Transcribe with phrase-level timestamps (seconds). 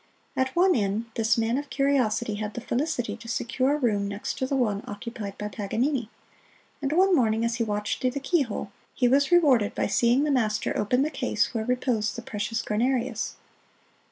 [0.35, 4.35] At one inn this man of curiosity had the felicity to secure a room next
[4.39, 6.09] to the one occupied by Paganini;
[6.81, 10.31] and one morning as he watched through the keyhole, he was rewarded by seeing the
[10.31, 13.35] master open the case where reposed the precious "Guarnerius."